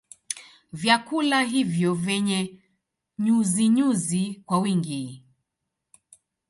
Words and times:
Vyakula 0.73 1.41
hivyo 1.41 1.93
vyenye 1.93 2.59
nyuzinyuzi 3.19 4.41
kwa 4.45 4.59
wingi 4.59 5.23